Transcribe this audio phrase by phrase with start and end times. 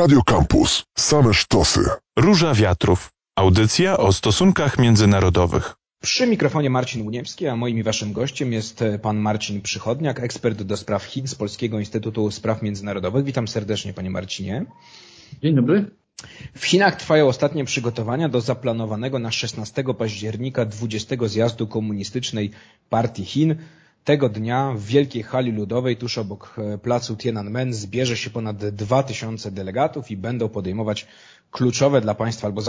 [0.00, 0.84] Radio Campus.
[0.98, 1.80] Same sztosy.
[2.16, 3.10] Róża Wiatrów.
[3.36, 5.74] Audycja o stosunkach międzynarodowych.
[6.02, 10.76] Przy mikrofonie Marcin Uniewski, a moim i waszym gościem jest pan Marcin Przychodniak, ekspert do
[10.76, 13.24] spraw Chin z Polskiego Instytutu Spraw Międzynarodowych.
[13.24, 14.64] Witam serdecznie, panie Marcinie.
[15.42, 15.90] Dzień dobry.
[16.56, 22.50] W Chinach trwają ostatnie przygotowania do zaplanowanego na 16 października 20 zjazdu komunistycznej
[22.90, 23.54] partii Chin.
[24.04, 29.50] Tego dnia w Wielkiej Hali Ludowej tuż obok e, placu Tiananmen zbierze się ponad 2000
[29.50, 31.06] delegatów i będą podejmować
[31.50, 32.62] kluczowe dla państwa albo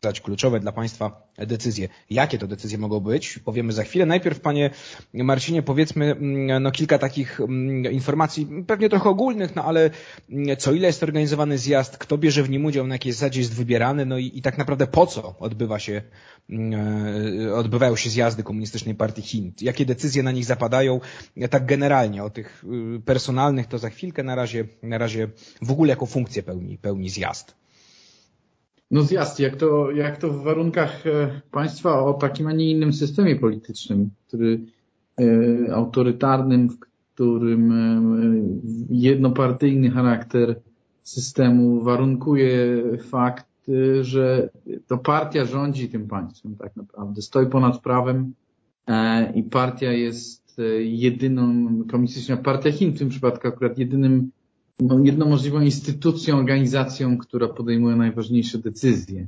[0.00, 1.88] zatwierdzać kluczowe dla państwa decyzje.
[2.10, 3.38] Jakie to decyzje mogą być?
[3.38, 4.06] Powiemy za chwilę.
[4.06, 4.70] Najpierw, panie
[5.14, 9.90] Marcinie, powiedzmy mm, no, kilka takich mm, informacji, pewnie trochę ogólnych, no ale
[10.30, 13.54] mm, co ile jest organizowany zjazd, kto bierze w nim udział, na jakiej zasadzie jest
[13.54, 16.02] wybierany, no i, i tak naprawdę po co odbywa się,
[16.50, 19.52] e, odbywają się zjazdy Komunistycznej Partii Chin?
[19.60, 21.00] Jakie decyzje na nich zapadają?
[21.50, 22.64] Tak generalnie, o tych
[22.96, 25.28] y, personalnych to za chwilkę, na razie, na razie
[25.62, 27.59] w ogóle jaką funkcję pełni, pełni zjazd?
[28.90, 32.92] No zjazd, jak to, jak to w warunkach e, państwa o takim, a nie innym
[32.92, 34.60] systemie politycznym, który
[35.20, 38.02] e, autorytarnym, w którym e,
[38.90, 40.60] jednopartyjny charakter
[41.02, 43.46] systemu warunkuje fakt,
[44.00, 44.50] że
[44.86, 47.22] to partia rządzi tym państwem tak naprawdę.
[47.22, 48.34] Stoi ponad prawem
[49.34, 54.30] i partia jest jedyną, komunistyczna partia Chin w tym przypadku akurat jedynym
[55.04, 59.26] jedną możliwą instytucją, organizacją, która podejmuje najważniejsze decyzje.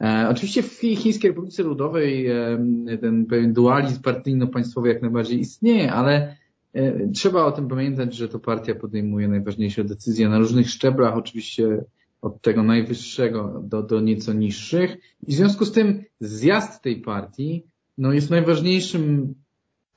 [0.00, 2.58] E, oczywiście w Chińskiej Republice Ludowej e,
[3.00, 6.36] ten pewien dualizm partyjno-państwowy jak najbardziej istnieje, ale
[6.72, 11.84] e, trzeba o tym pamiętać, że to partia podejmuje najważniejsze decyzje na różnych szczeblach, oczywiście
[12.22, 14.96] od tego najwyższego do, do nieco niższych.
[15.26, 17.62] I w związku z tym zjazd tej partii
[17.98, 19.34] no, jest najważniejszym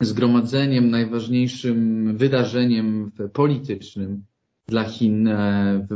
[0.01, 4.23] zgromadzeniem, najważniejszym wydarzeniem politycznym
[4.67, 5.87] dla Chin e,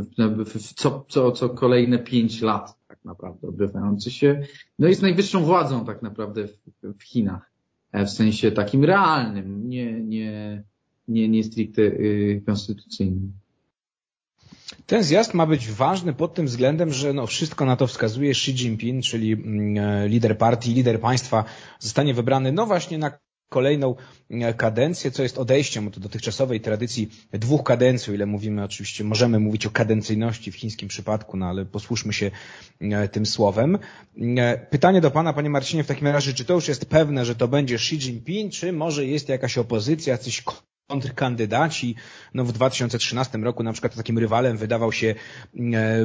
[0.46, 4.42] w, co, co, co kolejne pięć lat tak naprawdę odbywający się.
[4.80, 6.58] No jest najwyższą władzą tak naprawdę w,
[7.00, 7.52] w Chinach.
[7.92, 10.64] E, w sensie takim realnym, nie, nie,
[11.08, 13.34] nie, nie stricte y, konstytucyjnym.
[14.86, 18.52] Ten zjazd ma być ważny pod tym względem, że no wszystko na to wskazuje Xi
[18.52, 21.44] Jinping, czyli mm, e, lider partii, lider państwa,
[21.80, 23.12] zostanie wybrany no właśnie na
[23.50, 23.96] kolejną
[24.30, 29.40] e, kadencję, co jest odejściem od dotychczasowej tradycji dwóch kadencji, o ile mówimy oczywiście, możemy
[29.40, 32.32] mówić o kadencyjności w chińskim przypadku, no ale posłuszmy się
[32.82, 33.78] e, tym słowem.
[34.38, 37.36] E, pytanie do Pana, Panie Marcinie, w takim razie, czy to już jest pewne, że
[37.36, 40.44] to będzie Xi Jinping, czy może jest jakaś opozycja, jacyś
[40.90, 41.96] kontrkandydaci.
[42.34, 45.16] No w 2013 roku na przykład takim rywalem wydawał się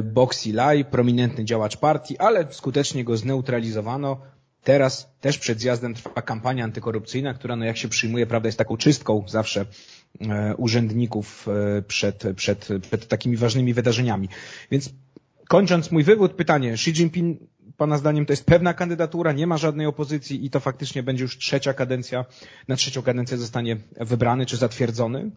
[0.03, 4.17] Boxy Lai, prominentny działacz partii, ale skutecznie go zneutralizowano.
[4.65, 8.77] Teraz też przed zjazdem trwa kampania antykorupcyjna, która, no jak się przyjmuje, prawda, jest taką
[8.77, 9.65] czystką zawsze
[10.21, 14.29] e, urzędników e, przed, przed, przed takimi ważnymi wydarzeniami.
[14.71, 14.89] Więc
[15.47, 17.39] kończąc mój wywód, pytanie, Xi Jinping,
[17.77, 21.37] Pana zdaniem to jest pewna kandydatura, nie ma żadnej opozycji i to faktycznie będzie już
[21.37, 22.25] trzecia kadencja,
[22.67, 25.31] na trzecią kadencję zostanie wybrany czy zatwierdzony?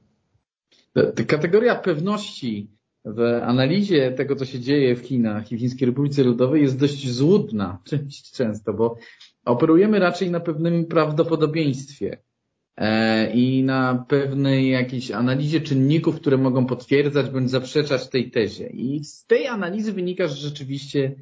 [1.26, 2.77] Kategoria pewności
[3.14, 7.10] w analizie tego, co się dzieje w Chinach i w Chińskiej Republice Ludowej jest dość
[7.10, 7.78] złudna
[8.36, 8.96] często, bo
[9.44, 12.18] operujemy raczej na pewnym prawdopodobieństwie
[12.76, 18.66] e, i na pewnej jakiejś analizie czynników, które mogą potwierdzać bądź zaprzeczać tej tezie.
[18.66, 21.14] I z tej analizy wynika, że rzeczywiście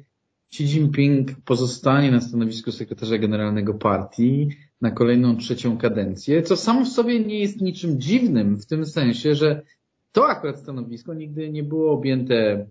[0.51, 4.49] Xi Jinping pozostanie na stanowisku sekretarza generalnego partii
[4.81, 9.35] na kolejną trzecią kadencję, co samo w sobie nie jest niczym dziwnym w tym sensie,
[9.35, 9.61] że
[10.17, 12.67] to akurat stanowisko nigdy nie było objęte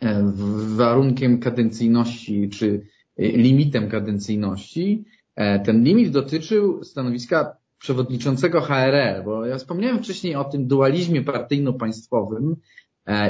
[0.00, 0.32] e,
[0.76, 5.04] warunkiem kadencyjności czy e, limitem kadencyjności.
[5.36, 12.56] E, ten limit dotyczył stanowiska przewodniczącego HRL, bo ja wspomniałem wcześniej o tym dualizmie partyjno-państwowym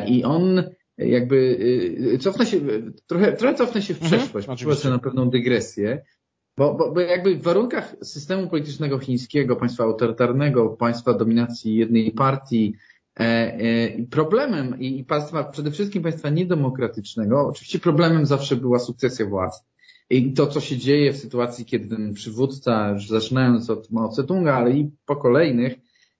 [0.06, 0.62] i on
[0.98, 1.58] jakby
[2.20, 2.60] cofnę się,
[3.06, 6.02] trochę, trochę cofnę się w mhm, przeszłość, mhm, na pewną dygresję,
[6.56, 12.74] bo, bo, bo jakby w warunkach systemu politycznego chińskiego, państwa autorytarnego, państwa dominacji jednej partii,
[14.10, 19.58] problemem i państwa, przede wszystkim państwa niedemokratycznego, oczywiście problemem zawsze była sukcesja władzy.
[20.10, 24.54] I to, co się dzieje w sytuacji, kiedy ten przywódca, już zaczynając od Mao Tse-tunga,
[24.54, 25.74] ale i po kolejnych,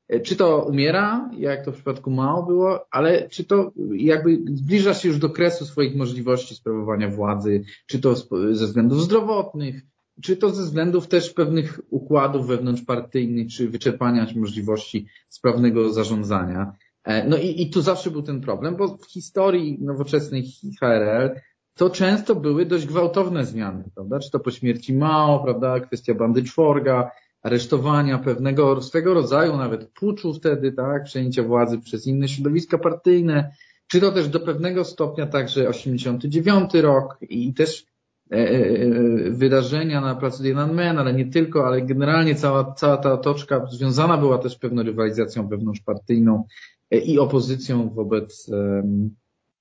[0.08, 4.94] e, czy to umiera, jak to w przypadku Mao było, ale czy to jakby zbliża
[4.94, 8.14] się już do kresu swoich możliwości sprawowania władzy, czy to
[8.52, 9.82] ze względów zdrowotnych,
[10.22, 16.72] czy to ze względów też pewnych układów wewnątrzpartyjnych, czy wyczerpania możliwości sprawnego zarządzania.
[17.08, 20.44] E, no i, i tu zawsze był ten problem, bo w historii nowoczesnej
[20.80, 21.30] HRL
[21.74, 24.18] to często były dość gwałtowne zmiany, prawda?
[24.18, 25.80] Czy to po śmierci Mao, prawda?
[25.80, 27.10] Kwestia bandy czworga,
[27.42, 31.04] aresztowania pewnego, swego rodzaju nawet puczu wtedy, tak?
[31.04, 33.52] Przejęcia władzy przez inne środowiska partyjne.
[33.86, 37.86] czy to też do pewnego stopnia także 89 rok i też
[38.32, 43.66] e, e, wydarzenia na placu Tiananmen, ale nie tylko, ale generalnie cała, cała ta otoczka
[43.66, 46.44] związana była też pewną rywalizacją wewnątrzpartyjną
[46.90, 48.50] i opozycją wobec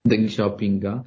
[0.05, 1.03] Deng Xiaopinga.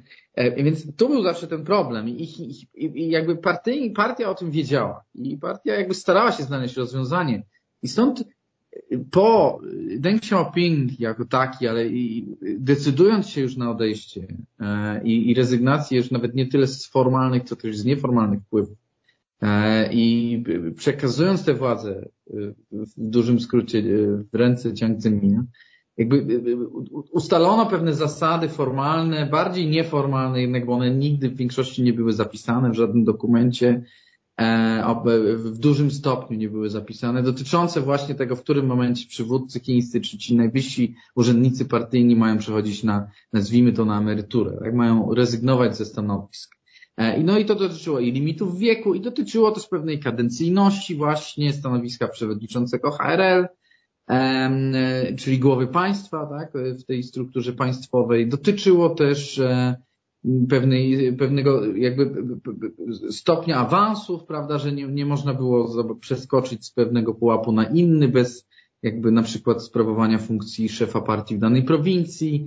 [0.57, 5.03] Więc tu był zawsze ten problem I, i, i jakby partii, partia o tym wiedziała
[5.15, 7.43] i partia jakby starała się znaleźć rozwiązanie.
[7.83, 8.23] I stąd
[9.11, 9.59] po
[9.97, 14.27] Deng Xiaoping jako taki, ale i decydując się już na odejście
[14.59, 18.77] e, i, i rezygnację już nawet nie tyle z formalnych, co też z nieformalnych wpływów
[19.41, 20.43] e, i
[20.77, 22.33] przekazując tę władzę e,
[22.71, 23.83] w dużym skrócie
[24.33, 25.43] w ręce Jiang Zemina,
[25.97, 26.41] jakby
[27.11, 32.69] ustalono pewne zasady formalne, bardziej nieformalne jednak, bo one nigdy w większości nie były zapisane
[32.69, 33.83] w żadnym dokumencie,
[34.41, 40.01] E, w dużym stopniu nie były zapisane, dotyczące właśnie tego, w którym momencie przywódcy chińscy
[40.01, 44.75] czy ci najwyżsi urzędnicy partyjni mają przechodzić na, nazwijmy to na emeryturę, tak?
[44.75, 46.55] mają rezygnować ze stanowisk.
[46.97, 52.07] E, no i to dotyczyło i limitów wieku i dotyczyło też pewnej kadencyjności właśnie stanowiska
[52.07, 53.47] przewodniczącego HRL,
[55.17, 58.29] czyli głowy państwa, tak, w tej strukturze państwowej.
[58.29, 59.41] Dotyczyło też
[60.49, 62.25] pewnej, pewnego jakby
[63.09, 68.47] stopnia awansów, prawda, że nie, nie można było przeskoczyć z pewnego pułapu na inny bez
[68.83, 72.45] jakby na przykład sprawowania funkcji szefa partii w danej prowincji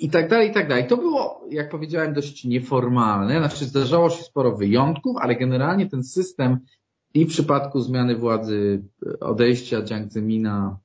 [0.00, 0.86] i tak dalej, i tak dalej.
[0.86, 6.58] To było, jak powiedziałem, dość nieformalne, znaczy zdarzało się sporo wyjątków, ale generalnie ten system
[7.14, 8.82] i w przypadku zmiany władzy,
[9.20, 10.78] odejścia Jiang Zemina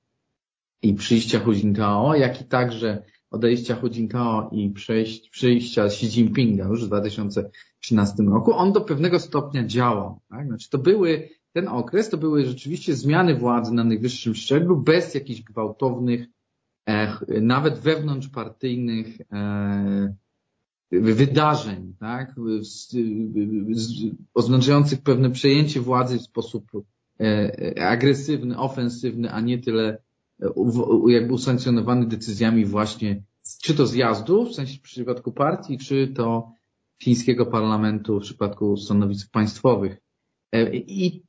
[0.83, 6.67] i przyjścia Hu Jintao, jak i także odejścia Hu Jintao i przejść, przyjścia Xi Jinpinga
[6.67, 10.19] już w 2013 roku, on do pewnego stopnia działał.
[10.29, 10.47] Tak?
[10.47, 15.41] Znaczy to były, ten okres to były rzeczywiście zmiany władzy na najwyższym szczeblu bez jakichś
[15.41, 16.27] gwałtownych,
[16.85, 20.15] e, nawet wewnątrzpartyjnych e,
[20.91, 22.35] wydarzeń, tak?
[24.33, 26.71] oznaczających pewne przejęcie władzy w sposób
[27.19, 29.97] e, agresywny, ofensywny, a nie tyle
[31.07, 33.23] jakby usankcjonowany decyzjami właśnie,
[33.61, 36.51] czy to zjazdu, w sensie w przypadku partii, czy to
[37.03, 39.97] chińskiego parlamentu w przypadku stanowisk państwowych.
[40.51, 41.23] E, I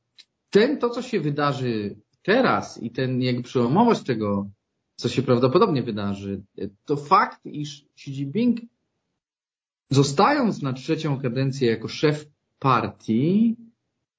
[0.49, 4.49] ten, to, co się wydarzy teraz i ten jakby przełomowość tego,
[4.95, 6.43] co się prawdopodobnie wydarzy,
[6.85, 8.59] to fakt, iż Xi Jinping
[9.89, 12.25] zostając na trzecią kadencję jako szef
[12.59, 13.55] partii,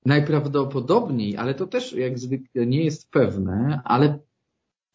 [0.06, 4.18] najprawdopodobniej, ale to też jak zwykle nie jest pewne, ale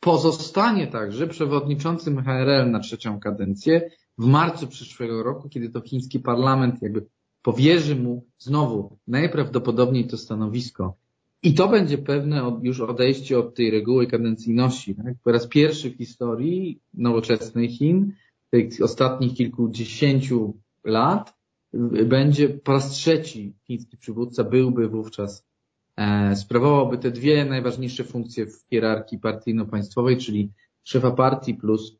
[0.01, 6.81] pozostanie także przewodniczącym HRL na trzecią kadencję w marcu przyszłego roku, kiedy to chiński parlament
[6.81, 7.05] jakby
[7.41, 10.95] powierzy mu znowu najprawdopodobniej to stanowisko.
[11.43, 14.95] I to będzie pewne już odejście od tej reguły kadencyjności.
[14.95, 15.13] Tak?
[15.23, 18.13] Po raz pierwszy w historii nowoczesnej Chin,
[18.49, 21.33] tych ostatnich kilkudziesięciu lat,
[22.05, 25.50] będzie po raz trzeci chiński przywódca byłby wówczas
[26.35, 30.51] sprawowałby te dwie najważniejsze funkcje w hierarchii partyjno-państwowej, czyli
[30.83, 31.97] szefa partii plus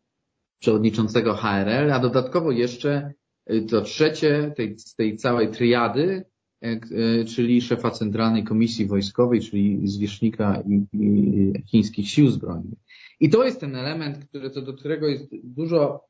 [0.59, 3.13] przewodniczącego HRL, a dodatkowo jeszcze
[3.45, 6.25] e, to trzecie tej, z tej całej triady,
[6.62, 12.80] e, czyli szefa Centralnej Komisji Wojskowej, czyli zwierzchnika i, i chińskich sił zbrojnych.
[13.19, 16.06] I to jest ten element, który, to do którego jest dużo,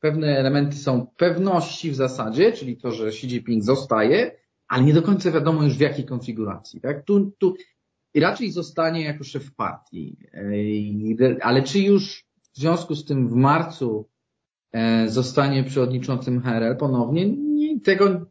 [0.00, 4.36] pewne elementy są pewności w zasadzie, czyli to, że Xi Jinping zostaje,
[4.68, 6.80] ale nie do końca wiadomo już w jakiej konfiguracji.
[6.80, 7.04] Tak?
[7.04, 7.54] Tu, tu
[8.14, 10.16] raczej zostanie jako szef partii,
[11.20, 14.08] e, ale czy już w związku z tym w marcu
[14.72, 18.26] e, zostanie przewodniczącym HRL ponownie, nie, tego,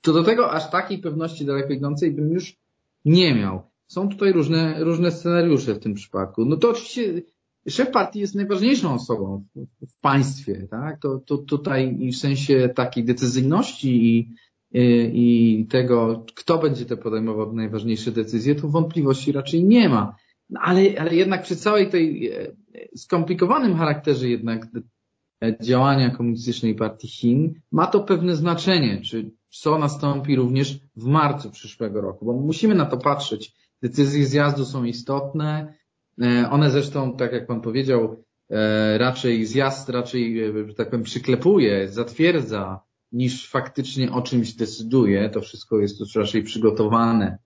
[0.00, 2.56] to do tego aż takiej pewności daleko idącej bym już
[3.04, 3.62] nie miał.
[3.86, 6.44] Są tutaj różne, różne scenariusze w tym przypadku.
[6.44, 7.22] No to oczywiście
[7.68, 11.00] szef partii jest najważniejszą osobą w, w państwie, tak?
[11.00, 14.30] To, to tutaj w sensie takiej decyzyjności i
[15.12, 20.16] i tego, kto będzie te podejmował najważniejsze decyzje, to wątpliwości raczej nie ma.
[20.50, 22.52] No ale, ale jednak przy całej tej e,
[22.96, 24.66] skomplikowanym charakterze jednak
[25.60, 32.00] działania Komunistycznej Partii Chin ma to pewne znaczenie, czy co nastąpi również w marcu przyszłego
[32.00, 33.52] roku, bo musimy na to patrzeć.
[33.82, 35.74] Decyzje zjazdu są istotne.
[36.22, 41.88] E, one zresztą, tak jak pan powiedział, e, raczej zjazd raczej, że tak powiem, przyklepuje,
[41.88, 42.80] zatwierdza
[43.14, 45.30] niż faktycznie o czymś decyduje.
[45.30, 47.38] To wszystko jest już raczej przygotowane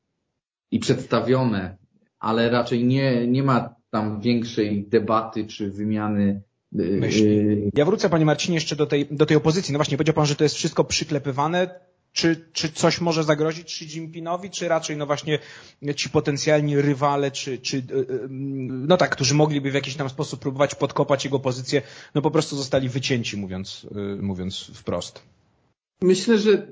[0.71, 1.77] i przedstawione,
[2.19, 6.43] ale raczej nie, nie ma tam większej debaty czy wymiany
[6.81, 7.71] y, Myśli.
[7.75, 9.73] Ja wrócę, panie Marcinie, jeszcze do tej, do tej opozycji.
[9.73, 11.81] No właśnie, powiedział pan, że to jest wszystko przyklepywane.
[12.13, 15.39] czy, czy coś może zagrozić Xi Jinpingowi, czy raczej no właśnie
[15.97, 17.83] ci potencjalni rywale, czy, czy
[18.69, 21.83] no tak, którzy mogliby w jakiś tam sposób próbować podkopać jego pozycję,
[22.15, 23.87] no po prostu zostali wycięci, mówiąc,
[24.21, 25.23] mówiąc wprost.
[26.03, 26.69] Myślę, że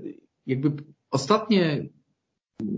[0.47, 0.73] jakby
[1.11, 1.89] ostatnie,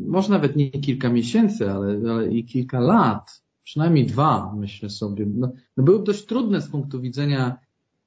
[0.07, 5.53] może nawet nie kilka miesięcy, ale, ale i kilka lat, przynajmniej dwa, myślę sobie, no,
[5.77, 7.59] no były dość trudne z punktu widzenia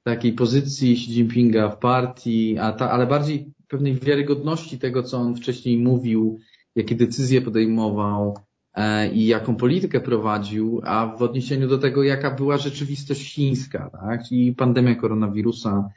[0.02, 5.36] takiej pozycji Xi Jinpinga w partii, a ta, ale bardziej pewnej wiarygodności tego, co on
[5.36, 6.38] wcześniej mówił,
[6.74, 8.38] jakie decyzje podejmował
[8.74, 14.28] e, i jaką politykę prowadził, a w odniesieniu do tego, jaka była rzeczywistość chińska, tak?
[14.28, 15.88] czyli pandemia koronawirusa,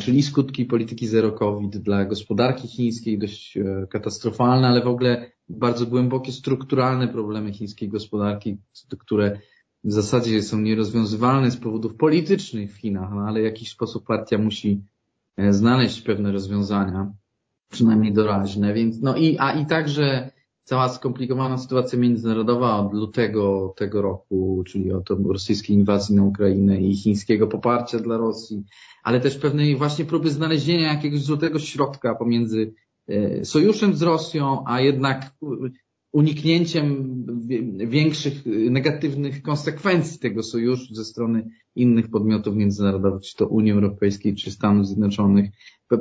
[0.00, 5.86] czyli skutki polityki zero COVID dla gospodarki chińskiej, dość e, katastrofalne, ale w ogóle bardzo
[5.86, 8.56] głębokie strukturalne problemy chińskiej gospodarki,
[8.98, 9.40] które
[9.84, 14.38] w zasadzie są nierozwiązywalne z powodów politycznych w Chinach, no ale w jakiś sposób partia
[14.38, 14.82] musi
[15.36, 17.12] e, znaleźć pewne rozwiązania,
[17.70, 20.30] przynajmniej doraźne, więc no i, a i także
[20.66, 26.96] cała skomplikowana sytuacja międzynarodowa od lutego tego roku, czyli od rosyjskiej inwazji na Ukrainę i
[26.96, 28.64] chińskiego poparcia dla Rosji,
[29.02, 32.74] ale też pewnej właśnie próby znalezienia jakiegoś złotego środka pomiędzy
[33.08, 35.30] e, sojuszem z Rosją, a jednak
[36.12, 37.16] uniknięciem
[37.88, 44.50] większych negatywnych konsekwencji tego sojuszu ze strony innych podmiotów międzynarodowych, czy to Unii Europejskiej, czy
[44.50, 45.50] Stanów Zjednoczonych,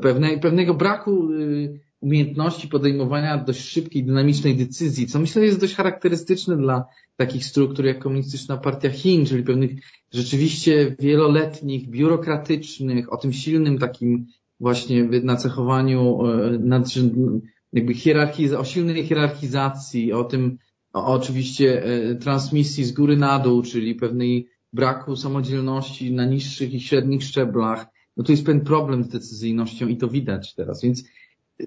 [0.01, 6.57] pewne, pewnego braku y, umiejętności podejmowania dość szybkiej, dynamicznej decyzji, co myślę jest dość charakterystyczne
[6.57, 6.85] dla
[7.15, 9.71] takich struktur jak Komunistyczna Partia Chin, czyli pewnych
[10.13, 14.25] rzeczywiście wieloletnich, biurokratycznych, o tym silnym takim
[14.59, 17.41] właśnie nacechowaniu y, nadrzędnym,
[17.75, 20.57] jakby hierarchii, o silnej hierarchizacji, o tym,
[20.93, 26.81] o, oczywiście e, transmisji z góry na dół, czyli pewnej braku samodzielności na niższych i
[26.81, 27.85] średnich szczeblach.
[28.17, 30.81] No tu jest pewien problem z decyzyjnością i to widać teraz.
[30.81, 31.03] Więc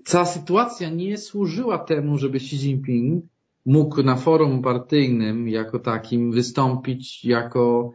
[0.05, 3.25] cała sytuacja nie służyła temu, żeby Xi Jinping
[3.67, 7.93] mógł na forum partyjnym jako takim wystąpić jako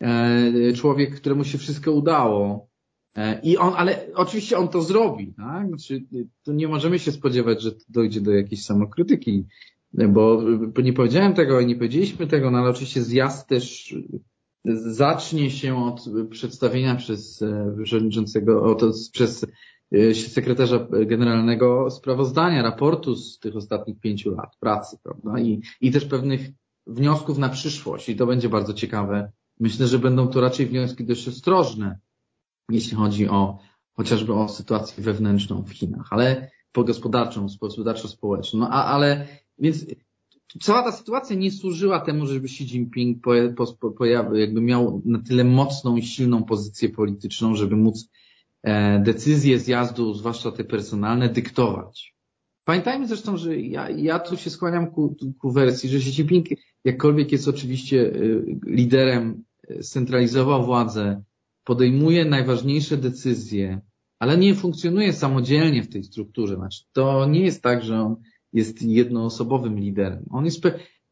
[0.00, 2.71] e, człowiek, któremu się wszystko udało,
[3.42, 5.68] I on, ale oczywiście on to zrobi, tak?
[5.68, 6.04] Znaczy,
[6.44, 9.46] tu nie możemy się spodziewać, że dojdzie do jakiejś samokrytyki,
[9.92, 10.42] bo
[10.82, 13.94] nie powiedziałem tego i nie powiedzieliśmy tego, no ale oczywiście zjazd też
[14.84, 18.76] zacznie się od przedstawienia przez e, przewodniczącego,
[19.12, 19.46] przez
[19.92, 25.40] e, sekretarza generalnego sprawozdania, raportu z tych ostatnich pięciu lat pracy, prawda?
[25.40, 26.40] I, i też pewnych
[26.86, 29.32] wniosków na przyszłość i to będzie bardzo ciekawe.
[29.60, 31.98] Myślę, że będą to raczej wnioski dość ostrożne,
[32.70, 33.58] jeśli chodzi o
[33.92, 38.58] chociażby o sytuację wewnętrzną w Chinach, ale po gospodarczą, gospodarczo-społeczną.
[38.58, 39.26] No, a, ale
[39.58, 39.86] więc
[40.60, 43.24] cała ta sytuacja nie służyła temu, żeby Xi Jinping
[43.98, 48.08] pojawił, jakby miał na tyle mocną i silną pozycję polityczną, żeby móc
[48.62, 52.14] e, decyzje zjazdu, zwłaszcza te personalne, dyktować.
[52.64, 56.46] Pamiętajmy zresztą, że ja, ja tu się skłaniam ku, ku wersji, że Xi Jinping
[56.84, 61.22] jakkolwiek jest oczywiście y, liderem, e, scentralizował władzę,
[61.64, 63.80] podejmuje najważniejsze decyzje,
[64.18, 66.56] ale nie funkcjonuje samodzielnie w tej strukturze.
[66.56, 68.16] Znaczy, to nie jest tak, że on
[68.52, 70.24] jest jednoosobowym liderem.
[70.30, 70.60] On jest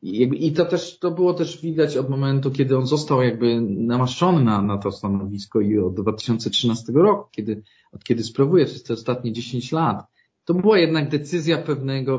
[0.02, 4.62] i to też, to było też widać od momentu, kiedy on został jakby namaszczony na,
[4.62, 9.72] na to stanowisko i od 2013 roku, kiedy, od kiedy sprawuje przez te ostatnie 10
[9.72, 10.06] lat.
[10.44, 12.18] To była jednak decyzja pewnego,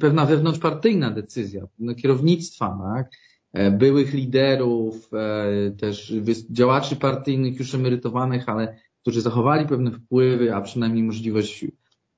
[0.00, 1.66] pewna, wewnątrzpartyjna decyzja,
[2.02, 3.10] kierownictwa, tak?
[3.52, 6.14] E, byłych liderów, e, też
[6.50, 11.66] działaczy partyjnych już emerytowanych, ale którzy zachowali pewne wpływy, a przynajmniej możliwość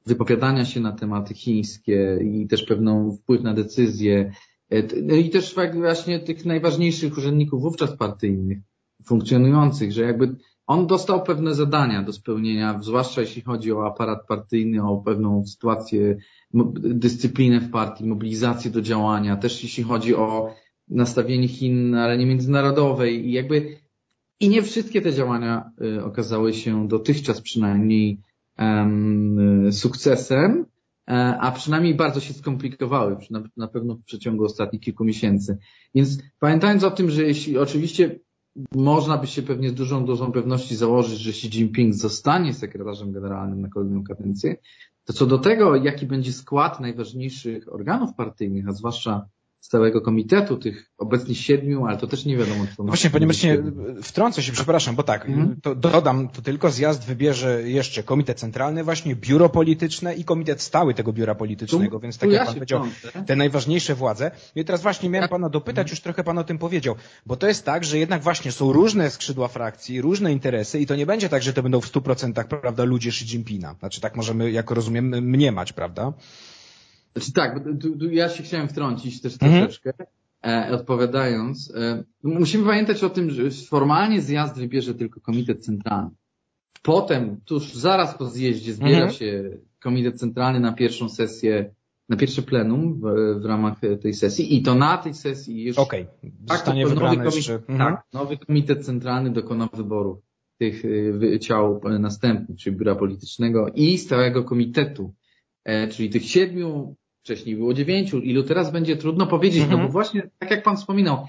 [0.06, 4.32] wypowiadania się na tematy chińskie i też pewną wpływ na decyzje.
[4.70, 8.58] E, no I też właśnie tych najważniejszych urzędników wówczas partyjnych,
[9.04, 10.36] funkcjonujących, że jakby
[10.66, 16.16] on dostał pewne zadania do spełnienia, zwłaszcza jeśli chodzi o aparat partyjny, o pewną sytuację,
[16.74, 20.54] dyscyplinę w partii, mobilizację do działania, też jeśli chodzi o
[20.88, 23.76] nastawienie Chin na arenie międzynarodowej i jakby
[24.40, 28.20] i nie wszystkie te działania y, okazały się dotychczas przynajmniej
[28.58, 30.66] um, sukcesem,
[31.08, 33.16] e, a przynajmniej bardzo się skomplikowały,
[33.56, 35.58] na pewno w przeciągu ostatnich kilku miesięcy.
[35.94, 38.20] Więc pamiętając o tym, że jeśli oczywiście
[38.74, 43.60] można by się pewnie z dużą dozą pewności założyć, że Xi Jinping zostanie sekretarzem generalnym
[43.60, 44.56] na kolejną kadencję,
[45.04, 49.26] to co do tego, jaki będzie skład najważniejszych organów partyjnych, a zwłaszcza
[49.64, 52.83] z całego komitetu, tych obecnie siedmiu, ale to też nie wiadomo, co...
[52.83, 53.62] Właśnie, panie Marcinie,
[54.02, 55.61] wtrącę się, przepraszam, bo tak, mhm.
[55.62, 60.94] to dodam, to tylko zjazd wybierze jeszcze Komitet Centralny, właśnie Biuro Polityczne i Komitet Stały
[60.94, 63.26] tego Biura Politycznego, tu, więc tak jak ja pan powiedział, wtrącę.
[63.26, 64.30] te najważniejsze władze.
[64.54, 66.94] I teraz właśnie miałem pana dopytać, już trochę pan o tym powiedział,
[67.26, 70.97] bo to jest tak, że jednak właśnie są różne skrzydła frakcji, różne interesy i to
[70.97, 73.75] nie będzie tak, że to będą w stu procentach, prawda, ludzie Xi Jinpinga.
[73.78, 76.12] Znaczy tak możemy, jak rozumiem, mniemać, prawda?
[77.16, 79.52] Znaczy tak, tu, tu ja się chciałem wtrącić też mhm.
[79.52, 79.92] troszeczkę,
[80.47, 81.73] e, odpowiadając.
[81.76, 86.11] E, musimy pamiętać o tym, że formalnie zjazd wybierze tylko Komitet Centralny.
[86.83, 89.12] Potem, tuż zaraz po zjeździe zbiera mhm.
[89.12, 91.75] się Komitet Centralny na pierwszą sesję,
[92.09, 96.06] na pierwsze plenum w, w ramach tej sesji i to na tej sesji już okay.
[96.49, 97.54] zostanie tak, nowy, komitet, jeszcze...
[97.54, 97.78] mhm.
[97.78, 100.23] tak, nowy Komitet Centralny dokona wyboru
[100.59, 105.14] tych y, ciał następnych, czyli biura politycznego i stałego komitetu,
[105.64, 109.93] e, czyli tych siedmiu wcześniej było dziewięciu, ilu teraz będzie trudno powiedzieć, no bo mhm.
[109.93, 111.26] właśnie tak jak pan wspominał,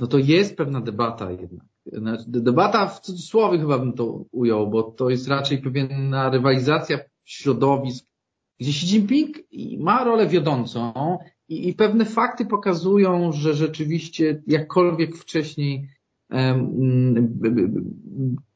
[0.00, 1.66] no to jest pewna debata jednak.
[1.86, 8.06] Znaczy, debata w cudzysłowie chyba bym to ujął, bo to jest raczej pewna rywalizacja środowisk,
[8.60, 9.36] gdzie Xi Jinping
[9.78, 10.92] ma rolę wiodącą
[11.48, 15.88] i, i pewne fakty pokazują, że rzeczywiście jakkolwiek wcześniej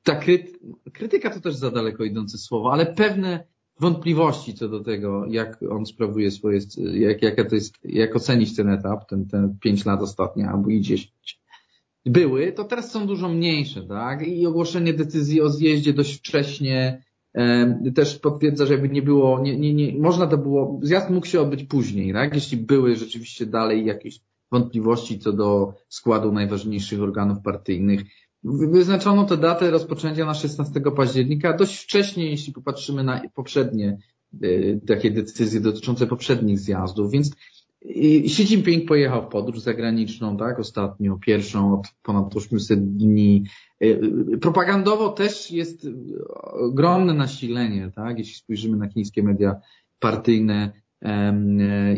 [0.02, 0.58] ta kryty
[0.92, 3.44] krytyka to też za daleko idące słowo, ale pewne
[3.80, 6.60] wątpliwości co do tego, jak on sprawuje swoje,
[6.92, 10.80] jak, jaka to jest, jak ocenić ten etap, ten, ten pięć lat ostatnie, albo i
[10.80, 11.40] dziesięć
[12.06, 14.28] były, to teraz są dużo mniejsze, tak?
[14.28, 17.02] I ogłoszenie decyzji o zjeździe dość wcześnie
[17.94, 21.40] też potwierdza, że jakby nie było, nie, nie, nie, można to było, zjazd mógł się
[21.40, 22.34] odbyć później, tak?
[22.34, 24.20] Jeśli były rzeczywiście dalej jakieś
[24.52, 28.00] wątpliwości co do składu najważniejszych organów partyjnych.
[28.44, 31.56] Wyznaczono tę datę rozpoczęcia na 16 października.
[31.56, 33.98] Dość wcześnie, jeśli popatrzymy na poprzednie
[34.44, 40.58] y, takie decyzje dotyczące poprzednich zjazdów, więc y, Xi Jinping pojechał w podróż zagraniczną, tak,
[40.58, 43.44] ostatnio, pierwszą od ponad 800 dni.
[43.82, 45.86] Y, propagandowo też jest
[46.52, 49.56] ogromne nasilenie, tak, jeśli spojrzymy na chińskie media
[49.98, 50.72] partyjne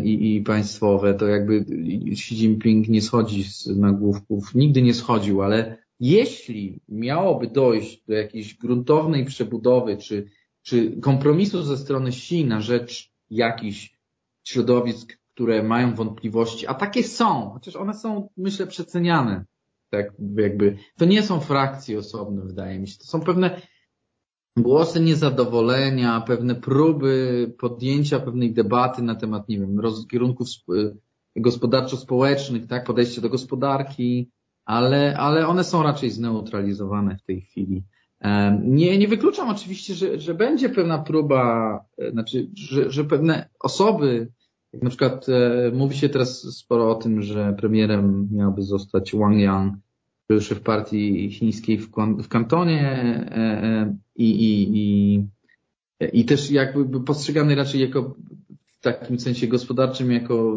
[0.03, 1.65] i, i państwowe, to jakby
[2.13, 8.59] Xi Jinping nie schodzi z nagłówków, nigdy nie schodził, ale jeśli miałoby dojść do jakiejś
[8.59, 10.31] gruntownej przebudowy czy,
[10.63, 13.99] czy kompromisu ze strony Xi na rzecz jakichś
[14.45, 19.45] środowisk, które mają wątpliwości, a takie są, chociaż one są, myślę, przeceniane.
[19.91, 22.99] Tak jakby, to nie są frakcje osobne, wydaje mi się.
[22.99, 23.61] To są pewne
[24.57, 29.81] głosy niezadowolenia, pewne próby podjęcia pewnej debaty na temat, nie wiem,
[30.11, 30.49] kierunków
[31.37, 34.31] gospodarczo-społecznych, tak, podejście do gospodarki,
[34.65, 37.83] ale, ale one są raczej zneutralizowane w tej chwili.
[38.63, 44.29] Nie, nie wykluczam oczywiście, że, że będzie pewna próba, e, znaczy, że, że pewne osoby,
[44.73, 49.39] jak na przykład e, mówi się teraz sporo o tym, że premierem miałby zostać Wang
[49.39, 49.75] Yang,
[50.29, 51.91] był szef partii chińskiej w,
[52.23, 52.81] w kantonie
[53.31, 55.25] e, i, i, i,
[56.13, 58.17] i też jakby postrzegany raczej jako
[58.67, 60.57] w takim sensie gospodarczym jako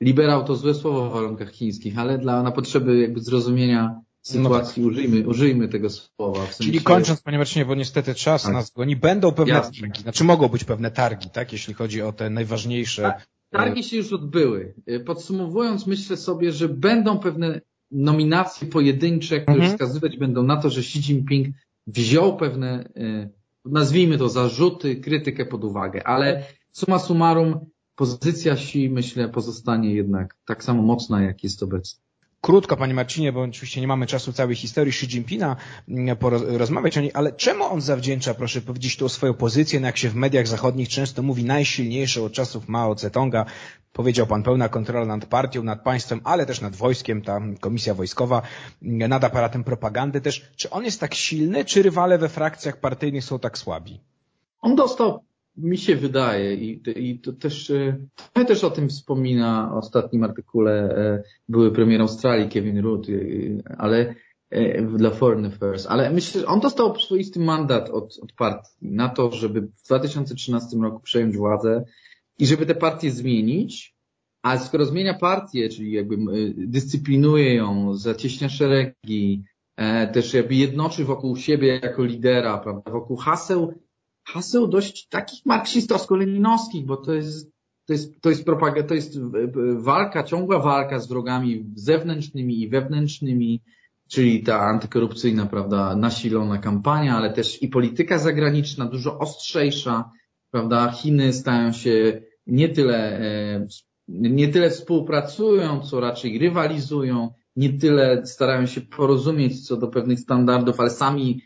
[0.00, 4.88] liberał to złe słowo w warunkach chińskich, ale dla, na potrzeby jakby zrozumienia sytuacji no
[4.88, 4.96] tak.
[4.96, 6.46] użyjmy, użyjmy tego słowa.
[6.46, 6.64] W sensie...
[6.64, 8.52] Czyli kończąc, panie Marcinie, bo niestety czas tak.
[8.52, 9.80] nas goni, będą pewne Jasne.
[9.80, 13.02] targi, znaczy mogą być pewne targi, tak, jeśli chodzi o te najważniejsze.
[13.02, 14.74] Tak, targi się już odbyły.
[15.06, 19.72] Podsumowując, myślę sobie, że będą pewne nominacje pojedyncze, które mhm.
[19.72, 21.48] wskazywać będą na to, że Xi Jinping
[21.86, 23.28] wziął pewne, e,
[23.64, 30.64] nazwijmy to, zarzuty, krytykę pod uwagę, ale suma summarum pozycja Xi, myślę, pozostanie jednak tak
[30.64, 32.04] samo mocna, jak jest obecnie.
[32.44, 35.56] Krótko, Panie Marcinie, bo oczywiście nie mamy czasu całej historii Xi Jinpinga
[35.88, 39.96] mm, porozmawiać o niej, ale czemu on zawdzięcza, proszę powiedzieć, tu swoją pozycję, no jak
[39.96, 43.44] się w mediach zachodnich często mówi, najsilniejszą od czasów Mao Tse-tonga,
[43.92, 48.42] powiedział Pan, pełna kontrola nad partią, nad państwem, ale też nad wojskiem, ta komisja wojskowa,
[48.82, 50.52] mm, nad aparatem propagandy też.
[50.56, 54.00] Czy on jest tak silny, czy rywale we frakcjach partyjnych są tak słabi?
[54.60, 55.24] On dostał
[55.56, 57.72] mi się wydaje i, i to też,
[58.32, 63.12] to też o tym wspomina w ostatnim artykule e, były premier Australii Kevin Root, e,
[63.78, 64.14] ale
[64.50, 69.08] e, dla Foreign Affairs, ale myślę, że on dostał swoisty mandat od, od partii na
[69.08, 71.84] to, żeby w 2013 roku przejąć władzę
[72.38, 73.94] i żeby te partie zmienić,
[74.42, 76.16] a skoro zmienia partię, czyli jakby
[76.56, 79.44] dyscyplinuje ją, zacieśnia szeregi,
[80.12, 83.74] też jakby jednoczy wokół siebie jako lidera, prawda, wokół haseł
[84.24, 87.52] haseł dość takich marksistowsko-leninowskich, bo to jest,
[87.86, 89.18] to jest, to jest propaganda, to jest
[89.76, 93.62] walka, ciągła walka z wrogami zewnętrznymi i wewnętrznymi,
[94.08, 100.10] czyli ta antykorupcyjna, prawda, nasilona kampania, ale też i polityka zagraniczna dużo ostrzejsza,
[100.50, 103.66] prawda, Chiny stają się nie tyle e,
[104.08, 110.80] nie tyle współpracują, co raczej rywalizują, nie tyle starają się porozumieć co do pewnych standardów,
[110.80, 111.42] ale sami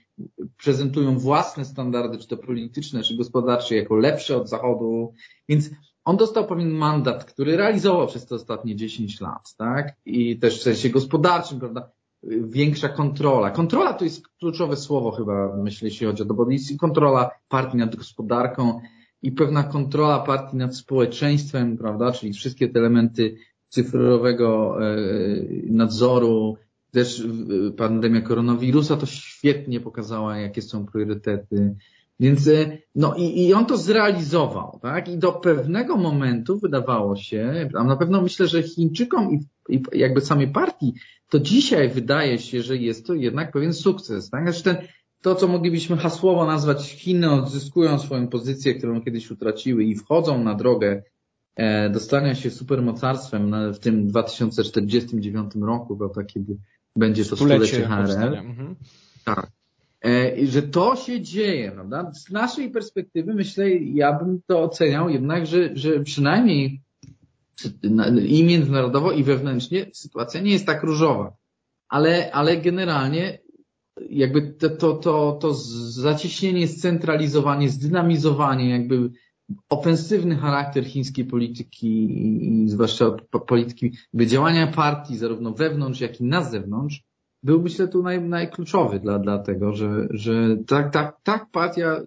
[0.65, 5.13] prezentują własne standardy, czy to polityczne, czy gospodarcze, jako lepsze od Zachodu.
[5.49, 5.71] Więc
[6.05, 9.97] on dostał pewien mandat, który realizował przez te ostatnie 10 lat, tak?
[10.07, 11.91] I też w sensie gospodarczym, prawda?
[12.49, 13.51] Większa kontrola.
[13.51, 16.51] Kontrola to jest kluczowe słowo chyba, myślę, jeśli chodzi o.
[16.51, 18.81] Jest kontrola partii nad gospodarką
[19.23, 22.13] i pewna kontrola partii nad społeczeństwem, prawda?
[22.13, 23.37] Czyli wszystkie te elementy
[23.69, 24.97] cyfrowego e,
[25.71, 26.57] nadzoru,
[26.93, 27.27] też
[27.77, 31.75] pandemia koronawirusa to świetnie pokazała, jakie są priorytety.
[32.21, 35.09] Więc e, no i, i on to zrealizował, tak?
[35.09, 39.39] I do pewnego momentu wydawało się, a na pewno myślę, że Chińczykom i,
[39.75, 40.95] i jakby samej partii,
[41.29, 44.43] to dzisiaj wydaje się, że jest to jednak pewien sukces, tak?
[44.43, 44.77] Znaczy ten,
[45.23, 50.55] to, co moglibyśmy hasłowo nazwać Chiny odzyskują swoją pozycję, którą kiedyś utraciły i wchodzą na
[50.55, 51.03] drogę
[51.57, 56.57] e, dostania się supermocarstwem w tym 2049 roku, prawda, kiedy
[56.99, 58.35] będzie to stulecie HRL.
[58.35, 58.75] Mhm.
[59.25, 59.51] Tak.
[60.05, 62.13] E, że to się dzieje, prawda?
[62.13, 66.83] Z naszej perspektywy myślę, ja bym to oceniał jednak, że, że przynajmniej
[68.27, 71.37] i międzynarodowo, i wewnętrznie sytuacja nie jest tak różowa.
[71.89, 73.39] Ale, ale generalnie
[74.11, 79.11] jakby to, to, to, to zacieśnienie, scentralizowanie, zdynamizowanie, jakby
[79.69, 82.09] ofensywny charakter chińskiej polityki
[82.67, 83.11] zwłaszcza
[83.47, 87.03] polityki działania partii zarówno wewnątrz, jak i na zewnątrz
[87.43, 92.01] był myślę tu naj, najkluczowy dla, dla tego, że, że tak, tak, tak partia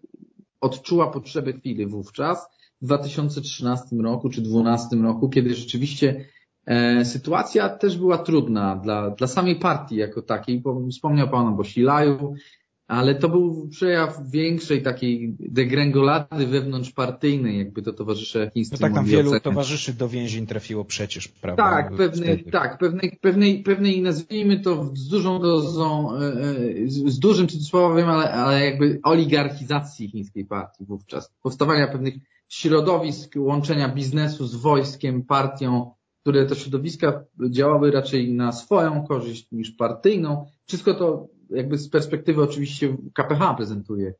[0.61, 2.47] odczuła potrzebę chwili wówczas
[2.81, 6.25] w 2013 roku czy 2012 roku, kiedy rzeczywiście
[6.65, 10.59] e, sytuacja też była trudna dla, dla samej partii jako takiej.
[10.59, 12.33] Bo wspomniał Pan o Bosilaju,
[12.91, 19.05] ale to był przejaw większej takiej degrengolady wewnątrzpartyjnej, jakby to towarzysze chińscy No tak, tam
[19.05, 19.43] wielu oceniać.
[19.43, 21.63] towarzyszy do więzień trafiło przecież, prawda?
[21.63, 26.31] Tak, pewnej, tak pewnej, pewnej, pewnej, nazwijmy to z dużą dozą, e, e,
[26.87, 31.31] z dużym cudzysłowiem, ale, ale jakby oligarchizacji chińskiej partii wówczas.
[31.43, 32.13] Powstawania pewnych
[32.49, 39.71] środowisk łączenia biznesu z wojskiem, partią, które to środowiska działały raczej na swoją korzyść niż
[39.71, 40.45] partyjną.
[40.65, 44.13] Wszystko to jakby z perspektywy oczywiście KPH prezentuje.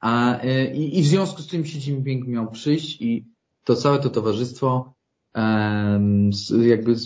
[0.00, 3.26] A, e, i, i w związku z tym Xi Jinping miał przyjść i
[3.64, 4.94] to całe to towarzystwo
[5.34, 7.04] um, jakby z,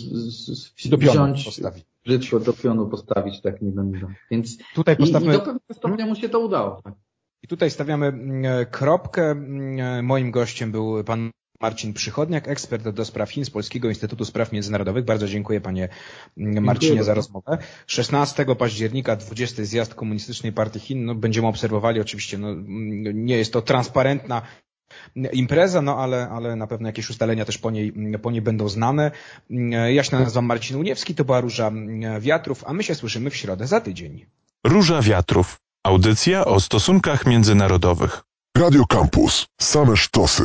[0.77, 1.85] z, do wziąć, postawić.
[2.05, 3.99] brzydko do pionu postawić, tak nie będę.
[4.31, 5.27] Więc tutaj postawmy...
[5.27, 6.81] i, i do pewnego stopnia mu się to udało.
[6.83, 6.93] Tak.
[7.43, 9.31] I tutaj stawiamy mm, kropkę.
[9.31, 14.51] Mm, moim gościem był pan Marcin Przychodniak, ekspert do spraw Chin z Polskiego Instytutu Spraw
[14.51, 15.05] Międzynarodowych.
[15.05, 15.89] Bardzo dziękuję panie
[16.37, 17.57] Marcinie dziękuję za rozmowę.
[17.87, 21.05] 16 października 20 zjazd Komunistycznej Partii Chin.
[21.05, 22.47] No, będziemy obserwowali oczywiście, no,
[23.13, 24.41] nie jest to transparentna
[25.33, 29.11] impreza, no ale, ale na pewno jakieś ustalenia też po niej, po niej będą znane.
[29.93, 31.71] Ja się nazywam Marcin Uniewski, to była Róża
[32.19, 34.25] Wiatrów, a my się słyszymy w środę za tydzień.
[34.63, 35.59] Róża Wiatrów.
[35.83, 38.21] Audycja o stosunkach międzynarodowych.
[38.57, 39.47] Radio Campus.
[39.61, 40.43] Same sztosy.